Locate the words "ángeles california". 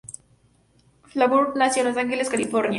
1.97-2.69